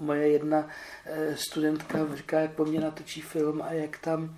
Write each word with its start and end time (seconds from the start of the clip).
moje 0.00 0.28
jedna 0.28 0.68
eh, 1.06 1.36
studentka 1.36 1.98
říká, 2.14 2.40
jak 2.40 2.52
po 2.52 2.64
mně 2.64 2.80
natočí 2.80 3.20
film 3.20 3.62
a 3.62 3.72
jak 3.72 3.98
tam 3.98 4.36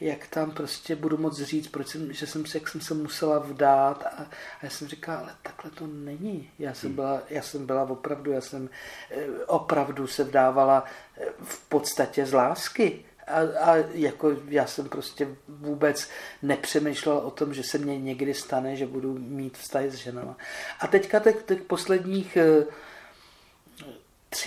jak 0.00 0.26
tam 0.26 0.50
prostě 0.50 0.96
budu 0.96 1.16
moc 1.16 1.42
říct, 1.42 1.68
proč 1.68 1.88
jsem, 1.88 2.12
že 2.12 2.26
jsem 2.26 2.46
se, 2.46 2.58
jak 2.58 2.68
jsem 2.68 2.80
se 2.80 2.94
musela 2.94 3.38
vdát 3.38 4.02
a, 4.06 4.08
a 4.08 4.26
já 4.62 4.70
jsem 4.70 4.88
říkal, 4.88 5.18
ale 5.18 5.34
takhle 5.42 5.70
to 5.70 5.86
není. 5.86 6.50
Já 6.58 6.74
jsem 6.74 6.88
hmm. 6.88 6.96
byla, 6.96 7.22
já 7.30 7.42
jsem 7.42 7.66
byla 7.66 7.82
opravdu, 7.82 8.32
já 8.32 8.40
jsem 8.40 8.68
eh, 9.10 9.26
opravdu 9.46 10.06
se 10.06 10.24
vdávala 10.24 10.84
eh, 11.16 11.24
v 11.44 11.68
podstatě 11.68 12.26
z 12.26 12.32
lásky. 12.32 13.04
A, 13.26 13.38
a 13.40 13.76
jako 13.92 14.36
já 14.48 14.66
jsem 14.66 14.88
prostě 14.88 15.28
vůbec 15.48 16.08
nepřemýšlel 16.42 17.16
o 17.16 17.30
tom, 17.30 17.54
že 17.54 17.62
se 17.62 17.78
mně 17.78 17.98
někdy 17.98 18.34
stane, 18.34 18.76
že 18.76 18.86
budu 18.86 19.18
mít 19.18 19.58
vztahy 19.58 19.90
s 19.90 19.94
ženama. 19.94 20.36
A 20.80 20.86
teďka 20.86 21.20
těch, 21.20 21.42
těch 21.42 21.62
posledních 21.62 22.38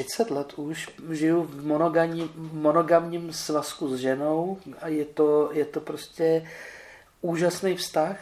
30 0.03 0.31
let 0.31 0.53
už 0.55 0.89
žiju 1.11 1.43
v 1.43 1.65
monogamním, 1.65 2.29
monogamním 2.53 3.33
svazku 3.33 3.97
s 3.97 3.99
ženou 3.99 4.57
a 4.81 4.87
je 4.87 5.05
to, 5.05 5.49
je 5.53 5.65
to 5.65 5.81
prostě 5.81 6.47
úžasný 7.21 7.75
vztah, 7.75 8.17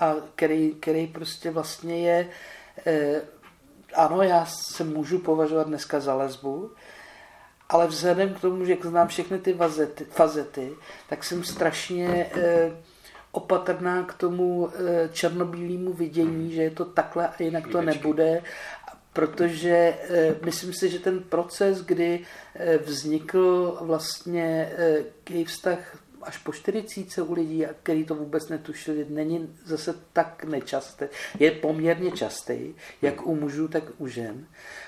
a 0.00 0.14
který, 0.34 0.74
který 0.80 1.06
prostě 1.06 1.50
vlastně 1.50 2.08
je, 2.08 2.28
eh, 2.86 3.22
ano, 3.94 4.22
já 4.22 4.46
se 4.46 4.84
můžu 4.84 5.18
považovat 5.18 5.66
dneska 5.66 6.00
za 6.00 6.14
lesbu, 6.14 6.70
ale 7.68 7.86
vzhledem 7.86 8.34
k 8.34 8.40
tomu, 8.40 8.64
že 8.64 8.76
znám 8.82 9.08
všechny 9.08 9.38
ty 9.38 9.52
vazety, 9.52 10.04
fazety, 10.04 10.72
tak 11.08 11.24
jsem 11.24 11.44
strašně 11.44 12.30
eh, 12.36 12.76
opatrná 13.32 14.02
k 14.02 14.14
tomu 14.14 14.68
eh, 14.68 15.08
černobílému 15.12 15.92
vidění, 15.92 16.52
že 16.52 16.62
je 16.62 16.70
to 16.70 16.84
takhle 16.84 17.28
a 17.28 17.42
jinak 17.42 17.66
to 17.66 17.82
nebude 17.82 18.42
protože 19.14 19.94
eh, 20.10 20.34
myslím 20.44 20.72
si, 20.72 20.90
že 20.90 20.98
ten 20.98 21.22
proces, 21.22 21.84
kdy 21.84 22.20
eh, 22.54 22.78
vznikl 22.78 23.78
vlastně 23.80 24.72
eh, 24.78 25.04
gay 25.24 25.44
vztah 25.44 25.98
až 26.26 26.38
po 26.38 26.52
40 26.52 27.18
u 27.18 27.32
lidí, 27.32 27.64
který 27.82 28.04
to 28.04 28.14
vůbec 28.14 28.48
netušili, 28.48 29.06
není 29.08 29.56
zase 29.64 29.94
tak 30.12 30.44
nečastý. 30.44 31.04
Je 31.38 31.50
poměrně 31.50 32.10
častý, 32.10 32.74
jak 33.02 33.26
u 33.26 33.34
mužů, 33.34 33.68
tak 33.68 33.84
u 33.98 34.08
žen. 34.08 34.46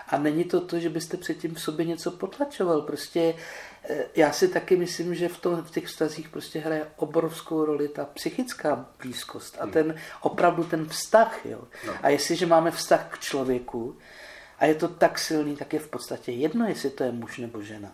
A 0.08 0.18
není 0.18 0.44
to 0.44 0.60
to, 0.60 0.78
že 0.78 0.88
byste 0.88 1.16
předtím 1.16 1.54
v 1.54 1.60
sobě 1.60 1.86
něco 1.86 2.10
potlačoval. 2.10 2.82
Prostě 2.82 3.34
já 4.16 4.32
si 4.32 4.48
taky 4.48 4.76
myslím, 4.76 5.14
že 5.14 5.28
v, 5.28 5.38
tom, 5.38 5.62
v 5.62 5.70
těch 5.70 5.86
vztazích 5.86 6.28
prostě 6.28 6.58
hraje 6.58 6.86
obrovskou 6.96 7.64
roli 7.64 7.88
ta 7.88 8.04
psychická 8.04 8.86
blízkost 9.02 9.56
a 9.60 9.62
hmm. 9.62 9.72
ten 9.72 9.94
opravdu 10.20 10.64
ten 10.64 10.88
vztah. 10.88 11.46
Jo. 11.46 11.64
No. 11.86 11.92
A 12.02 12.08
jestliže 12.08 12.46
máme 12.46 12.70
vztah 12.70 13.08
k 13.10 13.18
člověku, 13.18 13.96
a 14.58 14.66
je 14.66 14.74
to 14.74 14.88
tak 14.88 15.18
silný, 15.18 15.56
tak 15.56 15.72
je 15.72 15.78
v 15.78 15.88
podstatě 15.88 16.32
jedno, 16.32 16.68
jestli 16.68 16.90
to 16.90 17.04
je 17.04 17.12
muž 17.12 17.38
nebo 17.38 17.62
žena. 17.62 17.92